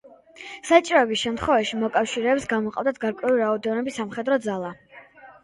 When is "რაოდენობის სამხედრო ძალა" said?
3.45-4.75